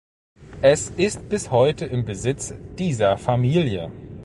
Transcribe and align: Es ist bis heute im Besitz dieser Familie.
Es 0.63 0.89
ist 0.89 1.29
bis 1.29 1.51
heute 1.51 1.85
im 1.85 2.05
Besitz 2.05 2.55
dieser 2.79 3.19
Familie. 3.19 3.91